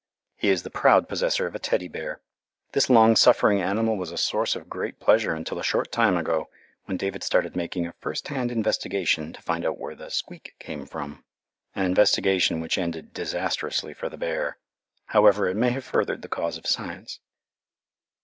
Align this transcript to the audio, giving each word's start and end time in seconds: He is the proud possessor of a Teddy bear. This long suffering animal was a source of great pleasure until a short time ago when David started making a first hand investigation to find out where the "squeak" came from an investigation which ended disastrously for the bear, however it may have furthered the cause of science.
He 0.35 0.49
is 0.49 0.63
the 0.63 0.71
proud 0.71 1.07
possessor 1.07 1.45
of 1.45 1.53
a 1.53 1.59
Teddy 1.59 1.87
bear. 1.87 2.21
This 2.71 2.89
long 2.89 3.15
suffering 3.15 3.61
animal 3.61 3.97
was 3.97 4.11
a 4.11 4.17
source 4.17 4.55
of 4.55 4.67
great 4.67 4.99
pleasure 4.99 5.35
until 5.35 5.59
a 5.59 5.63
short 5.63 5.91
time 5.91 6.17
ago 6.17 6.49
when 6.85 6.97
David 6.97 7.21
started 7.23 7.55
making 7.55 7.85
a 7.85 7.93
first 7.99 8.27
hand 8.29 8.51
investigation 8.51 9.31
to 9.31 9.41
find 9.43 9.63
out 9.63 9.77
where 9.77 9.93
the 9.93 10.09
"squeak" 10.09 10.55
came 10.57 10.87
from 10.87 11.23
an 11.75 11.85
investigation 11.85 12.59
which 12.59 12.79
ended 12.79 13.13
disastrously 13.13 13.93
for 13.93 14.09
the 14.09 14.17
bear, 14.17 14.57
however 15.05 15.47
it 15.47 15.55
may 15.55 15.69
have 15.69 15.85
furthered 15.85 16.23
the 16.23 16.27
cause 16.27 16.57
of 16.57 16.65
science. 16.65 17.19